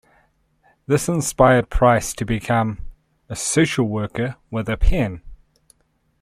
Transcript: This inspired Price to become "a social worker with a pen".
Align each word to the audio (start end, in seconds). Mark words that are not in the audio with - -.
This 0.87 1.07
inspired 1.07 1.69
Price 1.69 2.11
to 2.15 2.25
become 2.25 2.79
"a 3.29 3.35
social 3.35 3.87
worker 3.87 4.35
with 4.49 4.67
a 4.67 4.75
pen". 4.75 5.21